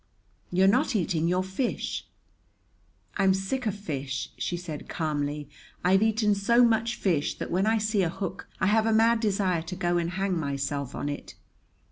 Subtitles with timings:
[0.51, 2.07] "You're not eating your fish."
[3.17, 5.47] "I'm sick of fish," she said calmly.
[5.83, 9.19] "I've eaten so much fish that when I see a hook I have a mad
[9.19, 11.35] desire to go and hang myself on it."